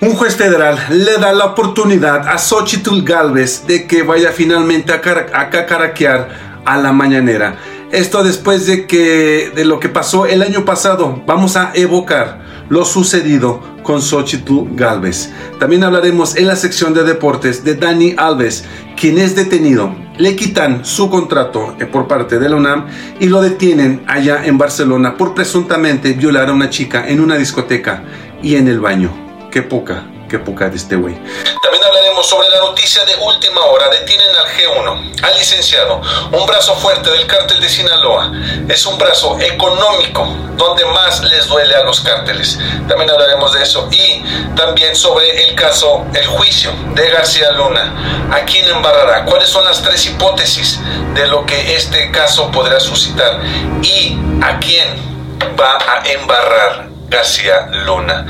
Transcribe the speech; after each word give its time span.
Un 0.00 0.14
juez 0.16 0.36
federal 0.36 0.78
le 0.90 1.18
da 1.18 1.32
la 1.32 1.46
oportunidad 1.46 2.28
a 2.28 2.36
Xochitl 2.36 3.02
Galvez 3.04 3.64
de 3.66 3.86
que 3.86 4.02
vaya 4.02 4.32
finalmente 4.32 4.92
a, 4.92 4.96
a 4.96 5.50
cacaraquear 5.50 6.62
a 6.64 6.76
la 6.76 6.92
mañanera. 6.92 7.56
Esto 7.92 8.24
después 8.24 8.66
de 8.66 8.86
que 8.86 9.52
de 9.54 9.64
lo 9.64 9.78
que 9.78 9.88
pasó 9.88 10.26
el 10.26 10.42
año 10.42 10.64
pasado. 10.64 11.22
Vamos 11.26 11.56
a 11.56 11.70
evocar 11.74 12.42
lo 12.68 12.84
sucedido 12.84 13.62
con 13.84 14.02
Xochitl 14.02 14.74
Galvez. 14.74 15.30
También 15.60 15.84
hablaremos 15.84 16.34
en 16.36 16.48
la 16.48 16.56
sección 16.56 16.92
de 16.92 17.04
deportes 17.04 17.62
de 17.62 17.76
Dani 17.76 18.14
Alves, 18.16 18.64
quien 18.96 19.16
es 19.16 19.36
detenido. 19.36 19.94
Le 20.18 20.34
quitan 20.34 20.84
su 20.84 21.08
contrato 21.08 21.76
eh, 21.78 21.86
por 21.86 22.08
parte 22.08 22.40
de 22.40 22.48
la 22.48 22.56
UNAM 22.56 22.86
y 23.20 23.28
lo 23.28 23.40
detienen 23.40 24.02
allá 24.08 24.44
en 24.44 24.58
Barcelona 24.58 25.16
por 25.16 25.34
presuntamente 25.34 26.14
violar 26.14 26.48
a 26.48 26.52
una 26.52 26.70
chica 26.70 27.08
en 27.08 27.20
una 27.20 27.36
discoteca 27.36 28.02
y 28.42 28.56
en 28.56 28.66
el 28.68 28.80
baño 28.80 29.23
qué 29.54 29.62
poca, 29.62 30.02
qué 30.28 30.40
poca 30.40 30.68
de 30.68 30.76
este 30.76 30.96
güey. 30.96 31.14
También 31.62 31.84
hablaremos 31.84 32.26
sobre 32.26 32.48
la 32.48 32.58
noticia 32.58 33.04
de 33.04 33.14
última 33.24 33.60
hora. 33.66 33.88
Detienen 33.88 34.30
al 34.34 34.46
G1, 34.46 35.22
al 35.22 35.38
licenciado, 35.38 36.00
un 36.32 36.44
brazo 36.44 36.74
fuerte 36.74 37.08
del 37.08 37.24
cártel 37.28 37.60
de 37.60 37.68
Sinaloa. 37.68 38.32
Es 38.68 38.84
un 38.84 38.98
brazo 38.98 39.38
económico 39.38 40.26
donde 40.56 40.84
más 40.86 41.22
les 41.22 41.46
duele 41.46 41.72
a 41.76 41.84
los 41.84 42.00
cárteles. 42.00 42.58
También 42.88 43.08
hablaremos 43.10 43.52
de 43.52 43.62
eso. 43.62 43.88
Y 43.92 44.24
también 44.56 44.96
sobre 44.96 45.44
el 45.44 45.54
caso, 45.54 46.04
el 46.14 46.26
juicio 46.26 46.72
de 46.96 47.10
García 47.10 47.52
Luna. 47.52 48.28
¿A 48.32 48.40
quién 48.40 48.66
embarrará? 48.66 49.24
¿Cuáles 49.24 49.50
son 49.50 49.64
las 49.64 49.80
tres 49.82 50.04
hipótesis 50.04 50.80
de 51.14 51.28
lo 51.28 51.46
que 51.46 51.76
este 51.76 52.10
caso 52.10 52.50
podrá 52.50 52.80
suscitar? 52.80 53.40
¿Y 53.82 54.18
a 54.42 54.58
quién 54.58 54.88
va 55.56 55.78
a 55.78 56.02
embarrar 56.08 56.88
García 57.08 57.68
Luna? 57.70 58.26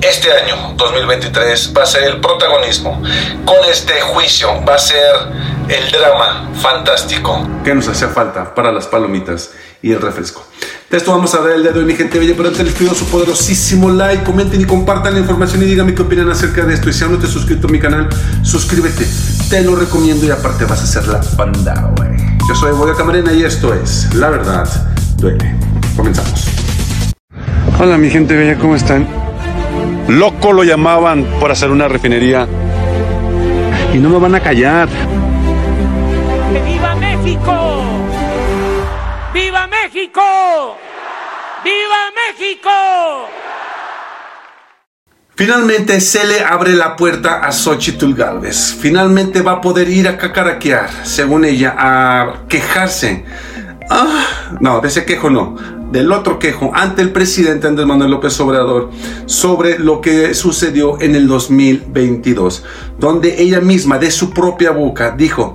Este 0.00 0.30
año 0.32 0.74
2023 0.76 1.72
va 1.76 1.82
a 1.82 1.86
ser 1.86 2.04
el 2.04 2.20
protagonismo. 2.20 3.02
Con 3.44 3.56
este 3.70 4.00
juicio 4.00 4.48
va 4.66 4.74
a 4.74 4.78
ser 4.78 5.14
el 5.68 5.90
drama 5.90 6.50
fantástico 6.54 7.46
que 7.64 7.74
nos 7.74 7.88
hacía 7.88 8.08
falta 8.08 8.54
para 8.54 8.72
las 8.72 8.86
palomitas 8.86 9.50
y 9.82 9.92
el 9.92 10.00
refresco. 10.00 10.46
De 10.90 10.96
esto 10.96 11.10
vamos 11.10 11.34
a 11.34 11.40
ver 11.40 11.56
el 11.56 11.64
dedo 11.64 11.80
de 11.80 11.84
mi 11.84 11.94
gente 11.94 12.18
bella, 12.18 12.34
pero 12.36 12.48
antes 12.48 12.64
les 12.64 12.74
pido 12.74 12.94
su 12.94 13.06
poderosísimo 13.06 13.90
like, 13.90 14.22
comenten 14.22 14.60
y 14.60 14.64
compartan 14.64 15.14
la 15.14 15.20
información 15.20 15.62
y 15.62 15.66
díganme 15.66 15.94
qué 15.94 16.02
opinan 16.02 16.30
acerca 16.30 16.64
de 16.64 16.74
esto. 16.74 16.88
Y 16.88 16.92
si 16.92 17.02
aún 17.02 17.14
no 17.14 17.18
te 17.18 17.26
has 17.26 17.32
suscrito 17.32 17.66
a 17.66 17.70
mi 17.70 17.80
canal, 17.80 18.08
suscríbete, 18.42 19.06
te 19.50 19.62
lo 19.62 19.74
recomiendo 19.74 20.26
y 20.26 20.30
aparte 20.30 20.64
vas 20.64 20.82
a 20.82 20.86
ser 20.86 21.08
la 21.08 21.20
banda, 21.36 21.92
güey. 21.96 22.10
Yo 22.48 22.54
soy 22.54 22.72
Boya 22.72 22.94
Camarena 22.94 23.32
y 23.32 23.42
esto 23.42 23.74
es 23.74 24.14
La 24.14 24.30
Verdad 24.30 24.68
Duele. 25.16 25.56
Comenzamos. 25.96 26.44
Hola 27.80 27.98
mi 27.98 28.08
gente 28.08 28.36
bella, 28.36 28.56
¿cómo 28.56 28.76
están? 28.76 29.25
Loco 30.08 30.52
lo 30.52 30.62
llamaban 30.62 31.24
por 31.40 31.50
hacer 31.50 31.70
una 31.70 31.88
refinería. 31.88 32.46
Y 33.92 33.98
no 33.98 34.08
me 34.08 34.18
van 34.18 34.36
a 34.36 34.40
callar. 34.40 34.88
¡Viva 36.64 36.94
México! 36.94 37.82
¡Viva 39.34 39.66
México! 39.66 40.76
¡Viva 41.64 42.12
México! 42.14 42.70
Finalmente 45.34 46.00
se 46.00 46.24
le 46.24 46.40
abre 46.40 46.74
la 46.74 46.94
puerta 46.94 47.44
a 47.44 47.50
Xochitl 47.50 48.14
Galvez. 48.14 48.76
Finalmente 48.80 49.42
va 49.42 49.52
a 49.52 49.60
poder 49.60 49.88
ir 49.88 50.06
a 50.06 50.16
cacaraquear, 50.16 50.88
según 51.04 51.44
ella, 51.44 51.74
a 51.76 52.44
quejarse. 52.48 53.24
Ah, 53.90 54.24
no, 54.60 54.80
de 54.80 54.88
ese 54.88 55.04
quejo 55.04 55.30
no 55.30 55.75
del 55.90 56.12
otro 56.12 56.38
quejo 56.38 56.70
ante 56.74 57.02
el 57.02 57.12
presidente 57.12 57.66
Andrés 57.66 57.86
Manuel 57.86 58.10
López 58.10 58.38
Obrador 58.40 58.90
sobre 59.26 59.78
lo 59.78 60.00
que 60.00 60.34
sucedió 60.34 61.00
en 61.00 61.14
el 61.14 61.28
2022, 61.28 62.64
donde 62.98 63.40
ella 63.40 63.60
misma 63.60 63.98
de 63.98 64.10
su 64.10 64.30
propia 64.30 64.70
boca 64.70 65.14
dijo 65.16 65.54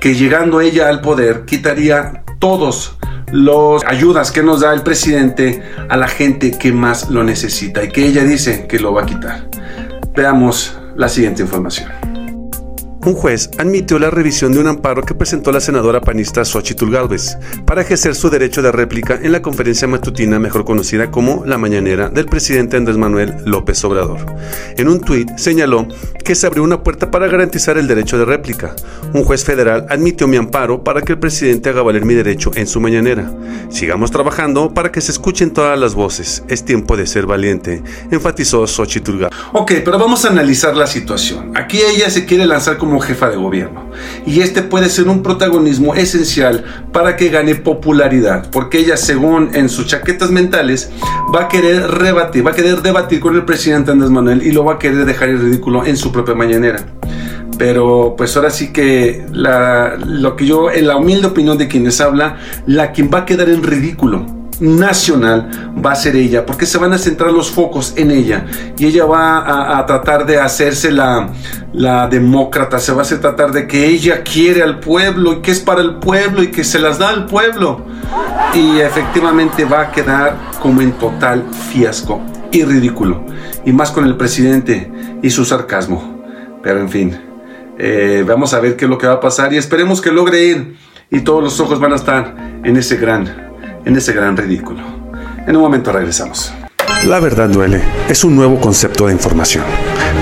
que 0.00 0.14
llegando 0.14 0.60
ella 0.60 0.88
al 0.88 1.00
poder 1.00 1.44
quitaría 1.44 2.24
todos 2.38 2.96
los 3.32 3.82
ayudas 3.84 4.30
que 4.30 4.42
nos 4.42 4.60
da 4.60 4.74
el 4.74 4.82
presidente 4.82 5.62
a 5.88 5.96
la 5.96 6.08
gente 6.08 6.58
que 6.58 6.72
más 6.72 7.08
lo 7.08 7.24
necesita 7.24 7.82
y 7.82 7.88
que 7.88 8.06
ella 8.06 8.24
dice 8.24 8.66
que 8.66 8.78
lo 8.78 8.92
va 8.92 9.02
a 9.02 9.06
quitar. 9.06 9.48
Veamos 10.14 10.76
la 10.96 11.08
siguiente 11.08 11.42
información 11.42 12.11
un 13.04 13.14
juez 13.14 13.50
admitió 13.58 13.98
la 13.98 14.10
revisión 14.10 14.52
de 14.52 14.60
un 14.60 14.68
amparo 14.68 15.02
que 15.02 15.14
presentó 15.14 15.50
la 15.50 15.60
senadora 15.60 16.00
panista 16.00 16.44
Xochitl 16.44 16.90
Galvez 16.90 17.36
para 17.66 17.82
ejercer 17.82 18.14
su 18.14 18.30
derecho 18.30 18.62
de 18.62 18.70
réplica 18.70 19.18
en 19.20 19.32
la 19.32 19.42
conferencia 19.42 19.88
matutina 19.88 20.38
mejor 20.38 20.64
conocida 20.64 21.10
como 21.10 21.44
La 21.44 21.58
Mañanera 21.58 22.08
del 22.08 22.26
presidente 22.26 22.76
Andrés 22.76 22.96
Manuel 22.96 23.34
López 23.44 23.82
Obrador. 23.84 24.20
En 24.76 24.88
un 24.88 25.00
tuit 25.00 25.36
señaló 25.36 25.86
que 26.24 26.34
se 26.36 26.46
abrió 26.46 26.62
una 26.62 26.82
puerta 26.82 27.10
para 27.10 27.26
garantizar 27.26 27.76
el 27.76 27.88
derecho 27.88 28.18
de 28.18 28.24
réplica. 28.24 28.76
Un 29.12 29.24
juez 29.24 29.44
federal 29.44 29.86
admitió 29.88 30.28
mi 30.28 30.36
amparo 30.36 30.84
para 30.84 31.02
que 31.02 31.12
el 31.12 31.18
presidente 31.18 31.70
haga 31.70 31.82
valer 31.82 32.04
mi 32.04 32.14
derecho 32.14 32.52
en 32.54 32.66
su 32.68 32.80
mañanera. 32.80 33.32
Sigamos 33.70 34.12
trabajando 34.12 34.72
para 34.72 34.92
que 34.92 35.00
se 35.00 35.10
escuchen 35.10 35.52
todas 35.52 35.78
las 35.78 35.94
voces. 35.94 36.44
Es 36.46 36.64
tiempo 36.64 36.96
de 36.96 37.06
ser 37.06 37.26
valiente, 37.26 37.82
enfatizó 38.10 38.66
Xochitl 38.66 39.18
Galvez. 39.18 39.38
Ok, 39.52 39.72
pero 39.84 39.98
vamos 39.98 40.24
a 40.24 40.28
analizar 40.28 40.76
la 40.76 40.86
situación. 40.86 41.52
Aquí 41.56 41.80
ella 41.80 42.08
se 42.10 42.24
quiere 42.24 42.46
lanzar 42.46 42.78
como 42.78 42.91
jefa 43.00 43.30
de 43.30 43.36
gobierno. 43.36 43.90
Y 44.26 44.40
este 44.40 44.62
puede 44.62 44.88
ser 44.88 45.08
un 45.08 45.22
protagonismo 45.22 45.94
esencial 45.94 46.64
para 46.92 47.16
que 47.16 47.28
gane 47.28 47.54
popularidad, 47.54 48.50
porque 48.50 48.78
ella, 48.78 48.96
según 48.96 49.50
en 49.54 49.68
sus 49.68 49.86
chaquetas 49.86 50.30
mentales, 50.30 50.90
va 51.34 51.42
a 51.42 51.48
querer 51.48 51.88
rebatir, 51.90 52.46
va 52.46 52.50
a 52.50 52.54
querer 52.54 52.82
debatir 52.82 53.20
con 53.20 53.34
el 53.34 53.44
presidente 53.44 53.90
Andrés 53.90 54.10
Manuel 54.10 54.46
y 54.46 54.52
lo 54.52 54.64
va 54.64 54.74
a 54.74 54.78
querer 54.78 55.04
dejar 55.04 55.28
en 55.30 55.40
ridículo 55.40 55.84
en 55.84 55.96
su 55.96 56.12
propia 56.12 56.34
mañanera. 56.34 56.84
Pero 57.58 58.14
pues 58.16 58.36
ahora 58.36 58.50
sí 58.50 58.72
que 58.72 59.24
lo 59.32 60.36
que 60.36 60.46
yo, 60.46 60.70
en 60.70 60.86
la 60.86 60.96
humilde 60.96 61.28
opinión 61.28 61.58
de 61.58 61.68
quienes 61.68 62.00
habla, 62.00 62.38
la 62.66 62.92
quien 62.92 63.10
va 63.12 63.20
a 63.20 63.24
quedar 63.26 63.48
en 63.48 63.62
ridículo 63.62 64.41
nacional 64.62 65.72
va 65.84 65.92
a 65.92 65.96
ser 65.96 66.14
ella, 66.14 66.46
porque 66.46 66.66
se 66.66 66.78
van 66.78 66.92
a 66.92 66.98
centrar 66.98 67.32
los 67.32 67.50
focos 67.50 67.94
en 67.96 68.12
ella 68.12 68.46
y 68.78 68.86
ella 68.86 69.04
va 69.04 69.78
a, 69.78 69.84
tratar 69.86 70.24
de 70.24 70.38
hacerse 70.38 70.92
la, 70.92 71.30
la, 71.72 72.06
demócrata, 72.06 72.78
se 72.78 72.92
va 72.92 73.02
a 73.02 73.06
tratar 73.06 73.50
de 73.50 73.66
que 73.66 73.86
ella 73.86 74.22
quiere 74.22 74.62
al 74.62 74.78
pueblo 74.78 75.32
y 75.32 75.42
que 75.42 75.50
es 75.50 75.58
para 75.58 75.80
el 75.80 75.96
pueblo 75.96 76.42
y 76.44 76.52
que 76.52 76.62
se 76.62 76.78
las 76.78 76.98
da 76.98 77.08
al 77.08 77.26
pueblo 77.26 77.84
y 78.54 78.78
efectivamente 78.78 79.64
va 79.64 79.82
a 79.82 79.90
quedar 79.90 80.36
como 80.60 80.80
en 80.80 80.92
total 80.92 81.44
fiasco 81.72 82.22
y 82.52 82.62
ridículo 82.62 83.24
y 83.64 83.72
más 83.72 83.90
con 83.90 84.04
el 84.04 84.16
presidente 84.16 84.92
y 85.22 85.30
su 85.30 85.44
sarcasmo, 85.44 86.22
pero 86.62 86.78
en 86.80 86.88
fin. 86.88 87.20
Eh, 87.78 88.22
vamos 88.26 88.54
a 88.54 88.60
ver 88.60 88.76
qué 88.76 88.84
es 88.84 88.90
lo 88.90 88.98
que 88.98 89.08
va 89.08 89.14
a 89.14 89.20
pasar 89.20 89.52
y 89.52 89.56
esperemos 89.56 90.00
que 90.00 90.12
logre 90.12 90.44
ir 90.44 90.76
y 91.10 91.22
todos 91.22 91.42
los 91.42 91.58
ojos 91.58 91.80
van 91.80 91.92
a 91.92 91.96
estar 91.96 92.60
en 92.62 92.76
ese 92.76 92.96
gran 92.96 93.51
en 93.84 93.96
ese 93.96 94.12
gran 94.12 94.36
ridículo. 94.36 94.80
En 95.46 95.56
un 95.56 95.62
momento 95.62 95.92
regresamos. 95.92 96.52
La 97.06 97.18
verdad 97.18 97.48
duele 97.48 97.82
es 98.08 98.22
un 98.22 98.36
nuevo 98.36 98.60
concepto 98.60 99.06
de 99.06 99.12
información. 99.12 99.64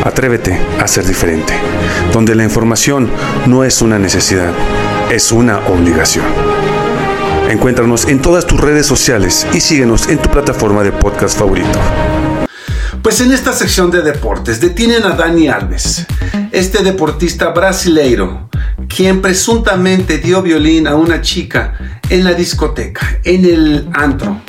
Atrévete 0.04 0.58
a 0.78 0.88
ser 0.88 1.04
diferente, 1.04 1.52
donde 2.12 2.34
la 2.34 2.44
información 2.44 3.10
no 3.46 3.64
es 3.64 3.82
una 3.82 3.98
necesidad, 3.98 4.52
es 5.10 5.30
una 5.30 5.58
obligación. 5.68 6.24
Encuéntranos 7.50 8.06
en 8.06 8.22
todas 8.22 8.46
tus 8.46 8.60
redes 8.60 8.86
sociales 8.86 9.46
y 9.52 9.60
síguenos 9.60 10.08
en 10.08 10.18
tu 10.18 10.30
plataforma 10.30 10.82
de 10.82 10.92
podcast 10.92 11.38
favorito. 11.38 11.78
Pues 13.02 13.20
en 13.20 13.32
esta 13.32 13.52
sección 13.52 13.90
de 13.90 14.02
deportes 14.02 14.60
detienen 14.60 15.04
a 15.04 15.10
Dani 15.10 15.48
Alves, 15.48 16.06
este 16.52 16.82
deportista 16.82 17.48
brasileiro 17.48 18.50
quien 18.94 19.22
presuntamente 19.22 20.18
dio 20.18 20.42
violín 20.42 20.86
a 20.86 20.96
una 20.96 21.22
chica 21.22 21.74
en 22.10 22.24
la 22.24 22.34
discoteca, 22.34 23.20
en 23.24 23.44
el 23.44 23.88
antro. 23.94 24.40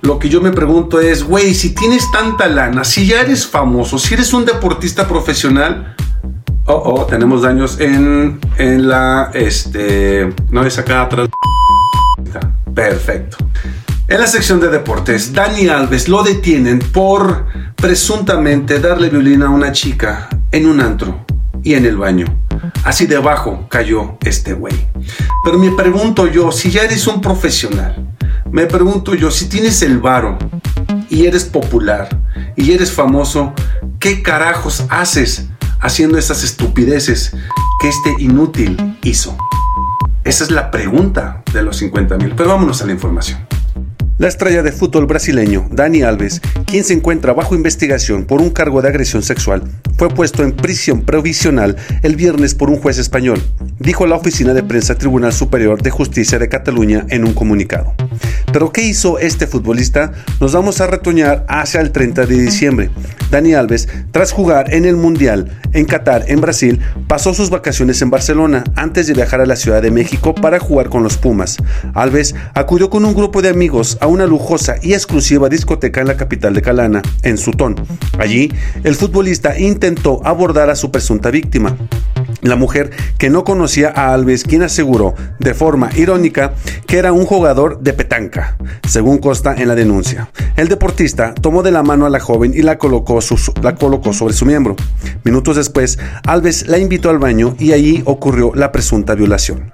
Lo 0.00 0.18
que 0.18 0.28
yo 0.28 0.40
me 0.40 0.50
pregunto 0.50 1.00
es, 1.00 1.22
güey, 1.22 1.54
si 1.54 1.74
tienes 1.74 2.10
tanta 2.10 2.48
lana, 2.48 2.84
si 2.84 3.06
ya 3.06 3.20
eres 3.20 3.46
famoso, 3.46 3.98
si 3.98 4.14
eres 4.14 4.32
un 4.32 4.44
deportista 4.44 5.06
profesional, 5.06 5.94
oh, 6.66 6.74
oh, 6.74 7.04
tenemos 7.04 7.42
daños 7.42 7.78
en, 7.80 8.40
en 8.56 8.88
la, 8.88 9.30
este, 9.34 10.32
no 10.50 10.64
es 10.64 10.78
acá 10.78 11.02
atrás. 11.02 11.28
Perfecto. 12.74 13.36
En 14.06 14.20
la 14.20 14.26
sección 14.26 14.58
de 14.60 14.68
deportes, 14.68 15.34
Dani 15.34 15.68
Alves 15.68 16.08
lo 16.08 16.22
detienen 16.22 16.78
por 16.78 17.46
presuntamente 17.76 18.80
darle 18.80 19.10
violín 19.10 19.42
a 19.42 19.50
una 19.50 19.72
chica 19.72 20.28
en 20.50 20.66
un 20.66 20.80
antro 20.80 21.26
y 21.62 21.74
en 21.74 21.84
el 21.84 21.96
baño. 21.96 22.47
Así 22.84 23.06
debajo 23.06 23.66
cayó 23.68 24.16
este 24.22 24.52
güey. 24.52 24.74
Pero 25.44 25.58
me 25.58 25.70
pregunto 25.72 26.26
yo, 26.26 26.52
si 26.52 26.70
ya 26.70 26.82
eres 26.82 27.06
un 27.06 27.20
profesional, 27.20 28.06
me 28.50 28.66
pregunto 28.66 29.14
yo, 29.14 29.30
si 29.30 29.48
tienes 29.48 29.82
el 29.82 29.98
varo 29.98 30.38
y 31.10 31.26
eres 31.26 31.44
popular 31.44 32.08
y 32.56 32.72
eres 32.72 32.92
famoso, 32.92 33.52
¿qué 33.98 34.22
carajos 34.22 34.84
haces 34.88 35.46
haciendo 35.80 36.18
esas 36.18 36.42
estupideces 36.44 37.32
que 37.80 37.88
este 37.88 38.14
inútil 38.18 38.98
hizo? 39.02 39.36
Esa 40.24 40.44
es 40.44 40.50
la 40.50 40.70
pregunta 40.70 41.42
de 41.52 41.62
los 41.62 41.76
50 41.78 42.16
mil. 42.18 42.34
Pero 42.36 42.50
vámonos 42.50 42.82
a 42.82 42.86
la 42.86 42.92
información. 42.92 43.47
La 44.18 44.26
estrella 44.26 44.64
de 44.64 44.72
fútbol 44.72 45.06
brasileño, 45.06 45.68
Dani 45.70 46.02
Alves, 46.02 46.40
quien 46.66 46.82
se 46.82 46.92
encuentra 46.92 47.34
bajo 47.34 47.54
investigación 47.54 48.24
por 48.24 48.42
un 48.42 48.50
cargo 48.50 48.82
de 48.82 48.88
agresión 48.88 49.22
sexual, 49.22 49.62
fue 49.96 50.08
puesto 50.08 50.42
en 50.42 50.56
prisión 50.56 51.02
provisional 51.02 51.76
el 52.02 52.16
viernes 52.16 52.56
por 52.56 52.68
un 52.68 52.78
juez 52.78 52.98
español, 52.98 53.40
dijo 53.78 54.06
la 54.06 54.16
oficina 54.16 54.54
de 54.54 54.62
prensa 54.62 54.96
Tribunal 54.96 55.32
Superior 55.32 55.82
de 55.82 55.90
Justicia 55.90 56.38
de 56.38 56.48
Cataluña 56.48 57.06
en 57.10 57.24
un 57.24 57.34
comunicado. 57.34 57.94
Pero 58.52 58.72
¿qué 58.72 58.82
hizo 58.82 59.18
este 59.18 59.46
futbolista? 59.46 60.12
Nos 60.40 60.52
vamos 60.52 60.80
a 60.80 60.86
retoñar 60.86 61.44
hacia 61.48 61.80
el 61.80 61.92
30 61.92 62.26
de 62.26 62.38
diciembre. 62.38 62.90
Dani 63.30 63.54
Alves, 63.54 63.88
tras 64.10 64.32
jugar 64.32 64.72
en 64.72 64.86
el 64.86 64.96
Mundial 64.96 65.60
en 65.74 65.84
Qatar, 65.84 66.24
en 66.28 66.40
Brasil, 66.40 66.80
pasó 67.06 67.34
sus 67.34 67.50
vacaciones 67.50 68.00
en 68.00 68.10
Barcelona 68.10 68.64
antes 68.74 69.06
de 69.06 69.12
viajar 69.12 69.42
a 69.42 69.46
la 69.46 69.56
Ciudad 69.56 69.82
de 69.82 69.90
México 69.90 70.34
para 70.34 70.58
jugar 70.58 70.88
con 70.88 71.02
los 71.02 71.18
Pumas. 71.18 71.58
Alves 71.94 72.34
acudió 72.54 72.88
con 72.88 73.04
un 73.04 73.14
grupo 73.14 73.42
de 73.42 73.50
amigos 73.50 73.98
a 74.00 74.06
una 74.06 74.26
lujosa 74.26 74.76
y 74.82 74.94
exclusiva 74.94 75.50
discoteca 75.50 76.00
en 76.00 76.08
la 76.08 76.16
capital 76.16 76.54
de 76.54 76.62
Calana, 76.62 77.02
en 77.22 77.36
Sutón. 77.36 77.76
Allí, 78.18 78.50
el 78.82 78.94
futbolista 78.94 79.58
intentó 79.58 80.20
abordar 80.24 80.70
a 80.70 80.76
su 80.76 80.90
presunta 80.90 81.30
víctima. 81.30 81.76
La 82.40 82.56
mujer 82.56 82.90
que 83.18 83.30
no 83.30 83.44
conocía 83.44 83.67
a 83.76 84.14
Alves, 84.14 84.44
quien 84.44 84.62
aseguró 84.62 85.14
de 85.38 85.52
forma 85.52 85.90
irónica 85.94 86.54
que 86.86 86.96
era 86.96 87.12
un 87.12 87.26
jugador 87.26 87.80
de 87.80 87.92
petanca, 87.92 88.56
según 88.88 89.18
consta 89.18 89.54
en 89.54 89.68
la 89.68 89.74
denuncia. 89.74 90.30
El 90.56 90.68
deportista 90.68 91.34
tomó 91.34 91.62
de 91.62 91.70
la 91.70 91.82
mano 91.82 92.06
a 92.06 92.10
la 92.10 92.18
joven 92.18 92.52
y 92.54 92.62
la 92.62 92.78
colocó, 92.78 93.18
la 93.62 93.74
colocó 93.74 94.12
sobre 94.12 94.34
su 94.34 94.46
miembro. 94.46 94.74
Minutos 95.22 95.56
después, 95.56 95.98
Alves 96.26 96.66
la 96.66 96.78
invitó 96.78 97.10
al 97.10 97.18
baño 97.18 97.54
y 97.58 97.72
allí 97.72 98.02
ocurrió 98.06 98.52
la 98.54 98.72
presunta 98.72 99.14
violación. 99.14 99.70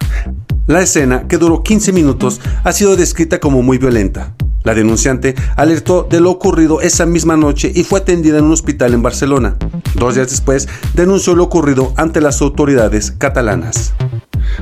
La 0.66 0.80
escena, 0.80 1.28
que 1.28 1.38
duró 1.38 1.62
15 1.62 1.92
minutos, 1.92 2.40
ha 2.64 2.72
sido 2.72 2.96
descrita 2.96 3.38
como 3.38 3.62
muy 3.62 3.78
violenta. 3.78 4.34
La 4.64 4.74
denunciante 4.74 5.34
alertó 5.56 6.06
de 6.08 6.20
lo 6.20 6.30
ocurrido 6.30 6.80
esa 6.80 7.04
misma 7.04 7.36
noche 7.36 7.70
y 7.74 7.84
fue 7.84 8.00
atendida 8.00 8.38
en 8.38 8.44
un 8.44 8.52
hospital 8.52 8.94
en 8.94 9.02
Barcelona. 9.02 9.56
Dos 9.94 10.14
días 10.14 10.30
después 10.30 10.68
denunció 10.94 11.34
lo 11.34 11.44
ocurrido 11.44 11.92
ante 11.98 12.22
las 12.22 12.40
autoridades 12.40 13.10
catalanas. 13.10 13.92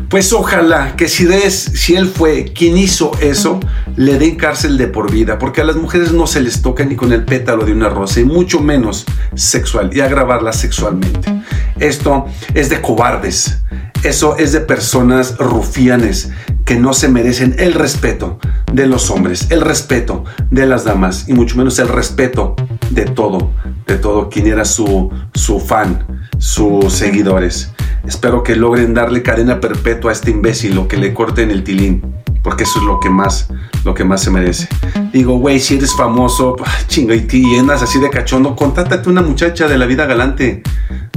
Pues 0.08 0.32
ojalá 0.32 0.96
que 0.96 1.06
si, 1.06 1.28
si 1.50 1.94
él 1.94 2.08
fue 2.08 2.52
quien 2.52 2.76
hizo 2.78 3.12
eso, 3.20 3.60
le 3.94 4.18
den 4.18 4.34
cárcel 4.34 4.76
de 4.76 4.88
por 4.88 5.08
vida, 5.08 5.38
porque 5.38 5.60
a 5.60 5.64
las 5.64 5.76
mujeres 5.76 6.12
no 6.12 6.26
se 6.26 6.40
les 6.40 6.62
toca 6.62 6.84
ni 6.84 6.96
con 6.96 7.12
el 7.12 7.24
pétalo 7.24 7.64
de 7.64 7.72
una 7.72 7.88
rosa, 7.88 8.18
y 8.18 8.24
mucho 8.24 8.58
menos 8.58 9.04
sexual, 9.34 9.90
y 9.92 10.00
agravarla 10.00 10.52
sexualmente. 10.52 11.32
Esto 11.78 12.26
es 12.54 12.70
de 12.70 12.80
cobardes, 12.80 13.58
eso 14.02 14.36
es 14.36 14.50
de 14.50 14.60
personas 14.60 15.38
rufianes 15.38 16.30
que 16.64 16.74
no 16.76 16.92
se 16.92 17.08
merecen 17.08 17.54
el 17.58 17.74
respeto 17.74 18.38
de 18.72 18.86
los 18.86 19.10
hombres, 19.10 19.50
el 19.50 19.60
respeto 19.60 20.24
de 20.50 20.66
las 20.66 20.84
damas 20.84 21.28
y 21.28 21.34
mucho 21.34 21.56
menos 21.56 21.78
el 21.78 21.88
respeto 21.88 22.56
de 22.90 23.04
todo, 23.04 23.50
de 23.86 23.96
todo 23.96 24.28
quien 24.28 24.46
era 24.46 24.64
su, 24.64 25.10
su 25.34 25.60
fan, 25.60 26.28
sus 26.38 26.92
seguidores. 26.92 27.72
Espero 28.06 28.42
que 28.42 28.56
logren 28.56 28.94
darle 28.94 29.22
cadena 29.22 29.60
perpetua 29.60 30.10
a 30.10 30.14
este 30.14 30.30
imbécil 30.30 30.76
o 30.78 30.88
que 30.88 30.96
le 30.96 31.14
corten 31.14 31.50
el 31.50 31.62
tilín, 31.62 32.02
porque 32.42 32.64
eso 32.64 32.80
es 32.80 32.84
lo 32.84 32.98
que 32.98 33.10
más, 33.10 33.48
lo 33.84 33.94
que 33.94 34.04
más 34.04 34.22
se 34.22 34.30
merece. 34.30 34.68
Digo, 35.12 35.38
güey, 35.38 35.60
si 35.60 35.76
eres 35.76 35.94
famoso, 35.94 36.56
chinga, 36.88 37.14
y 37.14 37.58
andas 37.58 37.82
así 37.82 38.00
de 38.00 38.10
cachondo, 38.10 38.56
contáctate 38.56 39.08
una 39.08 39.22
muchacha 39.22 39.68
de 39.68 39.78
la 39.78 39.86
vida 39.86 40.06
galante. 40.06 40.62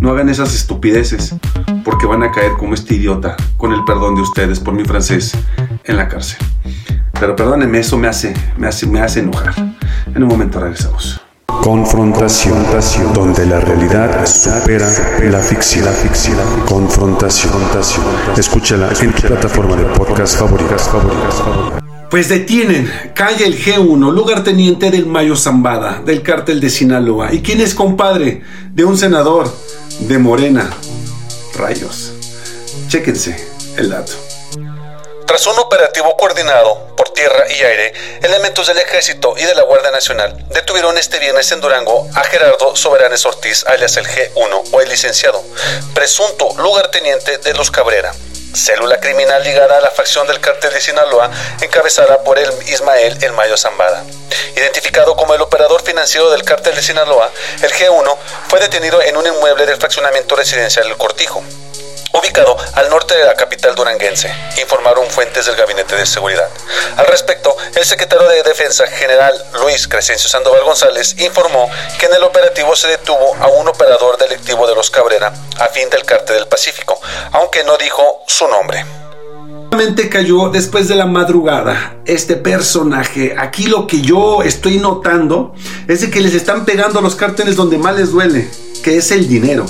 No 0.01 0.11
hagan 0.11 0.29
esas 0.29 0.53
estupideces, 0.53 1.35
porque 1.83 2.05
van 2.05 2.21
a 2.21 2.31
caer 2.31 2.51
como 2.59 2.73
este 2.73 2.95
idiota, 2.95 3.35
con 3.57 3.71
el 3.71 3.83
perdón 3.85 4.15
de 4.15 4.21
ustedes 4.21 4.59
por 4.59 4.73
mi 4.73 4.83
francés, 4.83 5.31
en 5.85 5.97
la 5.97 6.07
cárcel. 6.07 6.37
Pero 7.19 7.35
perdónenme, 7.35 7.79
eso 7.79 7.97
me 7.97 8.07
hace, 8.07 8.33
me 8.57 8.67
hace, 8.67 8.85
me 8.87 9.01
hace 9.01 9.21
enojar. 9.21 9.53
En 10.13 10.23
un 10.23 10.29
momento 10.29 10.59
regresamos. 10.59 11.21
Confrontación, 11.47 12.63
donde 13.13 13.45
la 13.45 13.59
realidad 13.59 14.25
supera 14.25 14.87
la 15.31 15.39
ficción. 15.39 15.85
La 15.85 15.91
ficción. 15.91 16.37
Confrontación, 16.67 17.53
escúchala 18.37 18.89
en 18.99 19.13
tu 19.13 19.21
plataforma 19.23 19.75
de 19.75 19.85
podcast 19.85 20.37
favoritas. 20.37 20.89
Pues 22.11 22.29
detienen, 22.29 22.89
calle 23.15 23.45
el 23.45 23.57
G1, 23.57 24.13
lugarteniente 24.13 24.91
del 24.91 25.07
Mayo 25.07 25.35
Zambada, 25.35 26.01
del 26.05 26.21
cártel 26.21 26.59
de 26.59 26.69
Sinaloa. 26.69 27.33
¿Y 27.33 27.41
quién 27.41 27.61
es 27.61 27.73
compadre? 27.73 28.43
De 28.71 28.85
un 28.85 28.97
senador 28.97 29.51
de 30.01 30.19
Morena. 30.19 30.69
Rayos. 31.57 32.13
Chéquense 32.89 33.35
el 33.77 33.89
dato. 33.89 34.24
Tras 35.25 35.47
un 35.47 35.57
operativo 35.57 36.15
coordinado 36.17 36.95
por 36.95 37.09
tierra 37.09 37.45
y 37.49 37.63
aire, 37.63 37.93
elementos 38.21 38.67
del 38.67 38.77
Ejército 38.77 39.33
y 39.35 39.43
de 39.43 39.55
la 39.55 39.63
Guardia 39.63 39.89
Nacional 39.89 40.37
detuvieron 40.49 40.99
este 40.99 41.17
viernes 41.17 41.51
en 41.51 41.61
Durango 41.61 42.07
a 42.13 42.23
Gerardo 42.23 42.75
Soberanes 42.75 43.25
Ortiz, 43.25 43.65
alias 43.65 43.97
el 43.97 44.07
G1 44.07 44.69
o 44.71 44.81
el 44.81 44.89
licenciado, 44.89 45.43
presunto 45.95 46.49
lugarteniente 46.57 47.39
de 47.39 47.53
los 47.55 47.71
Cabrera, 47.71 48.13
célula 48.53 48.99
criminal 48.99 49.43
ligada 49.43 49.79
a 49.79 49.81
la 49.81 49.89
facción 49.89 50.27
del 50.27 50.39
cártel 50.39 50.73
de 50.73 50.79
Sinaloa 50.79 51.31
encabezada 51.59 52.23
por 52.23 52.37
el 52.37 52.51
Ismael 52.69 53.17
El 53.21 53.31
Mayo 53.31 53.57
Zambada. 53.57 54.03
Identificado 54.55 55.15
como 55.15 55.33
el 55.33 55.41
operador 55.41 55.81
financiero 55.81 56.29
del 56.29 56.43
cártel 56.43 56.75
de 56.75 56.83
Sinaloa, 56.83 57.31
el 57.63 57.71
G1 57.71 58.15
fue 58.47 58.59
detenido 58.59 59.01
en 59.01 59.17
un 59.17 59.25
inmueble 59.25 59.65
del 59.65 59.77
fraccionamiento 59.77 60.35
residencial 60.35 60.85
El 60.85 60.97
Cortijo 60.97 61.43
ubicado 62.17 62.57
al 62.73 62.89
norte 62.89 63.15
de 63.15 63.25
la 63.25 63.35
capital 63.35 63.75
duranguense, 63.75 64.33
informaron 64.59 65.09
fuentes 65.09 65.45
del 65.45 65.55
Gabinete 65.55 65.95
de 65.95 66.05
Seguridad. 66.05 66.49
Al 66.97 67.07
respecto, 67.07 67.55
el 67.75 67.85
secretario 67.85 68.27
de 68.27 68.43
Defensa 68.43 68.87
General 68.87 69.33
Luis 69.61 69.87
Crescencio 69.87 70.29
Sandoval 70.29 70.63
González 70.63 71.15
informó 71.19 71.69
que 71.99 72.05
en 72.05 72.13
el 72.13 72.23
operativo 72.23 72.75
se 72.75 72.87
detuvo 72.87 73.35
a 73.39 73.47
un 73.47 73.67
operador 73.67 74.17
delictivo 74.17 74.67
de 74.67 74.75
los 74.75 74.89
Cabrera 74.89 75.33
a 75.59 75.67
fin 75.67 75.89
del 75.89 76.05
cártel 76.05 76.37
del 76.37 76.47
Pacífico, 76.47 76.99
aunque 77.31 77.63
no 77.63 77.77
dijo 77.77 78.23
su 78.27 78.47
nombre 78.47 78.85
cayó 80.09 80.49
después 80.49 80.87
de 80.87 80.95
la 80.95 81.05
madrugada 81.05 81.97
este 82.05 82.35
personaje. 82.35 83.35
Aquí 83.37 83.67
lo 83.67 83.87
que 83.87 84.01
yo 84.01 84.43
estoy 84.43 84.77
notando 84.77 85.53
es 85.87 86.01
de 86.01 86.09
que 86.09 86.21
les 86.21 86.33
están 86.33 86.65
pegando 86.65 86.99
a 86.99 87.01
los 87.01 87.15
cárteles 87.15 87.55
donde 87.55 87.77
más 87.77 87.95
les 87.97 88.11
duele, 88.11 88.49
que 88.83 88.97
es 88.97 89.11
el 89.11 89.27
dinero. 89.27 89.65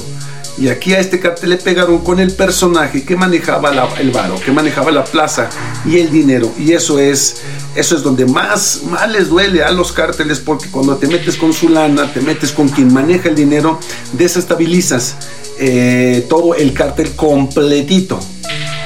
Y 0.58 0.70
aquí 0.70 0.94
a 0.94 1.00
este 1.00 1.20
cartel 1.20 1.50
le 1.50 1.58
pegaron 1.58 2.00
con 2.00 2.20
el 2.20 2.32
personaje 2.32 3.04
que 3.04 3.18
manejaba 3.18 3.72
el 4.00 4.12
varo, 4.12 4.40
que 4.40 4.52
manejaba 4.52 4.90
la 4.92 5.04
plaza 5.04 5.50
y 5.86 5.98
el 5.98 6.10
dinero. 6.10 6.52
Y 6.58 6.72
eso 6.72 6.98
es, 6.98 7.42
eso 7.76 7.96
es 7.96 8.04
donde 8.04 8.26
más, 8.26 8.84
más 8.90 9.10
les 9.10 9.28
duele 9.28 9.64
a 9.64 9.72
los 9.72 9.92
cárteles, 9.92 10.40
porque 10.40 10.68
cuando 10.72 10.96
te 10.96 11.08
metes 11.08 11.36
con 11.36 11.52
su 11.52 11.68
lana, 11.68 12.14
te 12.14 12.22
metes 12.22 12.54
con 12.54 12.70
quien 12.70 12.94
maneja 12.94 13.28
el 13.28 13.36
dinero, 13.36 13.80
desestabilizas 14.14 15.16
eh, 15.60 16.26
todo 16.30 16.56
el 16.56 16.74
cartel 16.74 17.12
completito. 17.16 18.18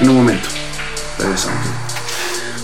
En 0.01 0.09
un 0.09 0.15
momento. 0.15 0.47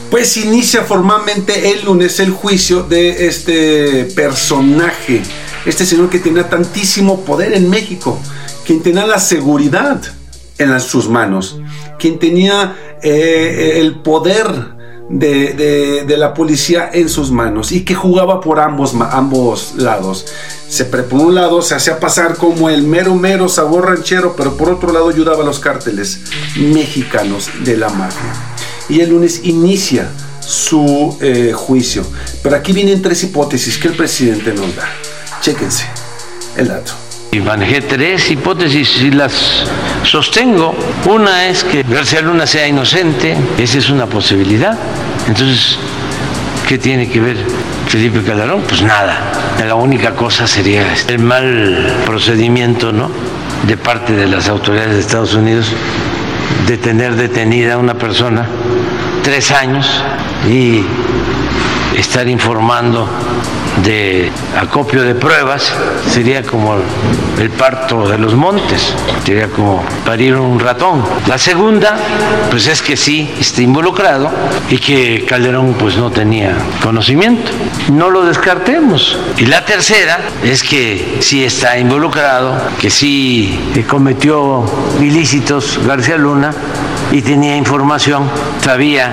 Pues 0.09 0.37
inicia 0.37 0.83
formalmente 0.83 1.71
el 1.71 1.85
lunes 1.85 2.19
el 2.19 2.31
juicio 2.31 2.83
de 2.83 3.27
este 3.27 4.05
personaje, 4.15 5.21
este 5.65 5.85
señor 5.85 6.09
que 6.09 6.19
tenía 6.19 6.49
tantísimo 6.49 7.21
poder 7.21 7.53
en 7.53 7.69
México 7.69 8.19
quien 8.65 8.81
tenía 8.81 9.05
la 9.05 9.19
seguridad 9.19 10.01
en 10.57 10.79
sus 10.79 11.09
manos, 11.09 11.59
quien 11.99 12.19
tenía 12.19 12.75
eh, 13.01 13.79
el 13.79 14.01
poder 14.01 14.75
de, 15.09 16.15
la 16.17 16.33
policía 16.33 16.89
en 16.91 17.09
sus 17.09 17.31
manos 17.31 17.71
y 17.71 17.85
que 17.85 17.93
jugaba 17.93 18.41
por 18.41 18.59
ambos, 18.59 18.95
ambos 19.11 19.75
lados. 19.77 20.25
Se, 20.67 20.85
por 20.85 21.21
un 21.21 21.35
lado 21.35 21.61
se 21.61 21.75
hacía 21.75 21.99
pasar 21.99 22.37
como 22.37 22.69
el 22.69 22.83
mero 22.83 23.15
mero 23.15 23.47
sabor 23.47 23.85
ranchero, 23.85 24.35
pero 24.35 24.57
por 24.57 24.69
otro 24.69 24.91
lado 24.91 25.09
ayudaba 25.09 25.43
a 25.43 25.45
los 25.45 25.59
cárteles 25.59 26.21
mexicanos 26.55 27.49
de 27.63 27.77
la 27.77 27.89
mafia. 27.89 28.33
Y 28.89 29.01
el 29.01 29.09
lunes 29.09 29.41
inicia 29.43 30.09
su 30.39 31.17
eh, 31.21 31.53
juicio. 31.53 32.03
Pero 32.43 32.55
aquí 32.55 32.71
vienen 32.71 33.01
tres 33.01 33.23
hipótesis 33.23 33.77
que 33.77 33.87
el 33.87 33.95
presidente 33.95 34.53
nos 34.53 34.75
da. 34.75 34.87
Chéquense 35.41 35.85
el 36.55 36.67
dato. 36.67 37.04
Manejé 37.41 37.81
tres 37.81 38.31
hipótesis 38.31 39.01
y 39.01 39.11
las 39.11 39.65
sostengo. 40.03 40.75
Una 41.05 41.47
es 41.47 41.63
que 41.63 41.83
García 41.83 42.21
Luna 42.21 42.45
sea 42.45 42.67
inocente, 42.67 43.35
esa 43.57 43.77
es 43.77 43.89
una 43.89 44.05
posibilidad. 44.05 44.77
Entonces, 45.27 45.77
¿qué 46.67 46.77
tiene 46.77 47.09
que 47.09 47.19
ver 47.19 47.37
Felipe 47.87 48.21
Calderón? 48.23 48.61
Pues 48.67 48.81
nada. 48.81 49.19
La 49.65 49.75
única 49.75 50.15
cosa 50.15 50.47
sería 50.47 50.85
el 51.07 51.19
mal 51.19 52.03
procedimiento, 52.05 52.91
¿no? 52.91 53.09
De 53.67 53.77
parte 53.77 54.13
de 54.13 54.27
las 54.27 54.47
autoridades 54.47 54.93
de 54.93 54.99
Estados 54.99 55.33
Unidos 55.33 55.67
de 56.67 56.77
tener 56.77 57.15
detenida 57.15 57.75
a 57.75 57.77
una 57.77 57.95
persona 57.95 58.47
tres 59.23 59.51
años 59.51 59.87
y 60.49 60.83
estar 61.97 62.27
informando 62.27 63.07
de 63.83 64.31
acopio 64.57 65.03
de 65.03 65.15
pruebas, 65.15 65.73
sería 66.09 66.43
como 66.43 66.75
el 67.39 67.49
parto 67.49 68.07
de 68.07 68.17
los 68.17 68.33
montes, 68.33 68.93
sería 69.25 69.47
como 69.47 69.83
parir 70.05 70.35
un 70.35 70.59
ratón. 70.59 71.03
La 71.27 71.37
segunda, 71.37 71.97
pues 72.49 72.67
es 72.67 72.81
que 72.81 72.95
sí 72.95 73.33
está 73.39 73.61
involucrado 73.61 74.29
y 74.69 74.77
que 74.77 75.25
Calderón 75.27 75.75
pues 75.77 75.97
no 75.97 76.11
tenía 76.11 76.55
conocimiento. 76.81 77.51
No 77.91 78.09
lo 78.09 78.25
descartemos. 78.25 79.17
Y 79.37 79.45
la 79.45 79.65
tercera 79.65 80.19
es 80.43 80.63
que 80.63 81.17
sí 81.19 81.43
está 81.43 81.77
involucrado, 81.77 82.55
que 82.79 82.89
sí 82.89 83.59
cometió 83.87 84.65
ilícitos 85.01 85.79
García 85.85 86.17
Luna 86.17 86.51
y 87.11 87.21
tenía 87.21 87.55
información, 87.55 88.29
sabía 88.61 89.11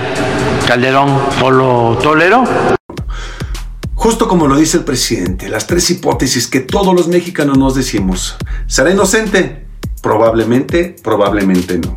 Calderón 0.66 1.18
o 1.40 1.50
lo 1.50 1.98
toleró. 2.02 2.44
Justo 4.02 4.26
como 4.26 4.48
lo 4.48 4.56
dice 4.56 4.78
el 4.78 4.82
presidente, 4.82 5.48
las 5.48 5.68
tres 5.68 5.88
hipótesis 5.88 6.48
que 6.48 6.58
todos 6.58 6.92
los 6.92 7.06
mexicanos 7.06 7.56
nos 7.56 7.76
decimos. 7.76 8.36
¿Será 8.66 8.90
inocente? 8.90 9.64
Probablemente, 10.02 10.96
probablemente 11.04 11.78
no. 11.78 11.94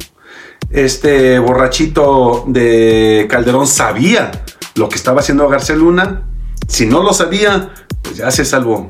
Este 0.70 1.40
borrachito 1.40 2.44
de 2.46 3.26
Calderón 3.28 3.66
sabía 3.66 4.44
lo 4.76 4.88
que 4.88 4.98
estaba 4.98 5.22
haciendo 5.22 5.50
García 5.50 5.76
Luna. 5.76 6.30
Si 6.68 6.86
no 6.86 7.02
lo 7.02 7.12
sabía, 7.12 7.74
pues 8.04 8.18
ya 8.18 8.30
se 8.30 8.46
salvó. 8.46 8.88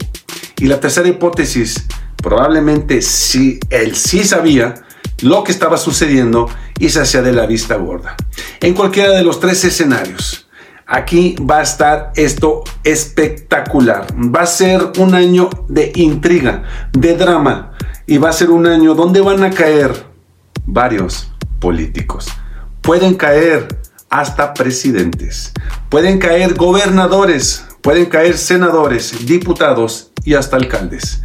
Y 0.58 0.66
la 0.66 0.82
tercera 0.82 1.08
hipótesis, 1.08 1.86
probablemente 2.18 3.02
si 3.02 3.62
él 3.70 3.96
sí 3.96 4.26
sabía 4.26 4.74
lo 5.22 5.46
que 5.46 5.54
estaba 5.54 5.78
sucediendo 5.78 6.50
y 6.80 6.90
se 6.90 7.00
hacía 7.00 7.22
de 7.22 7.32
la 7.32 7.46
vista 7.46 7.76
gorda. 7.76 8.18
En 8.60 8.74
cualquiera 8.74 9.12
de 9.12 9.24
los 9.24 9.40
tres 9.40 9.64
escenarios, 9.64 10.45
Aquí 10.88 11.36
va 11.42 11.60
a 11.60 11.64
estar 11.64 12.12
esto 12.16 12.64
espectacular. 12.84 14.06
Va 14.16 14.42
a 14.42 14.46
ser 14.46 14.92
un 15.00 15.16
año 15.16 15.50
de 15.68 15.92
intriga, 15.96 16.64
de 16.92 17.16
drama. 17.16 17.72
Y 18.06 18.20
va 18.20 18.30
a 18.30 18.34
ser 18.34 18.52
un 18.52 18.68
año 18.68 18.94
donde 18.94 19.22
van 19.22 19.44
a 19.44 19.50
caer 19.50 20.06
varios 20.66 21.32
políticos. 21.60 22.28
Pueden 22.82 23.16
caer 23.16 23.80
hasta 24.10 24.54
presidentes. 24.54 25.52
Pueden 25.90 26.20
caer 26.20 26.54
gobernadores. 26.54 27.66
Pueden 27.82 28.06
caer 28.06 28.38
senadores, 28.38 29.26
diputados 29.26 30.12
y 30.24 30.34
hasta 30.34 30.56
alcaldes. 30.56 31.24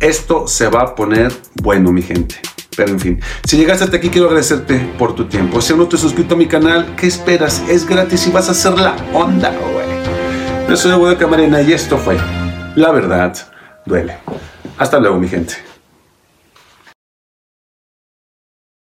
Esto 0.00 0.46
se 0.46 0.68
va 0.68 0.82
a 0.82 0.94
poner 0.94 1.32
bueno, 1.62 1.92
mi 1.92 2.02
gente. 2.02 2.36
Pero 2.76 2.90
en 2.90 3.00
fin, 3.00 3.20
si 3.44 3.56
llegaste 3.56 3.84
hasta 3.84 3.96
aquí, 3.98 4.08
quiero 4.08 4.28
agradecerte 4.28 4.78
por 4.98 5.14
tu 5.14 5.26
tiempo. 5.26 5.60
Si 5.60 5.72
aún 5.72 5.80
no 5.80 5.88
te 5.88 5.96
has 5.96 6.02
suscrito 6.02 6.34
a 6.34 6.38
mi 6.38 6.46
canal, 6.46 6.94
¿qué 6.96 7.06
esperas? 7.06 7.62
Es 7.68 7.86
gratis 7.86 8.26
y 8.26 8.30
vas 8.30 8.48
a 8.48 8.52
hacer 8.52 8.78
la 8.78 8.96
onda, 9.12 9.50
güey. 9.50 9.82
Yo 10.68 10.76
soy 10.76 10.92
Abuelo 10.92 11.18
Camarena 11.18 11.60
y 11.60 11.72
esto 11.72 11.98
fue 11.98 12.16
La 12.76 12.90
Verdad 12.92 13.36
Duele. 13.84 14.16
Hasta 14.78 14.98
luego, 14.98 15.18
mi 15.18 15.28
gente. 15.28 15.71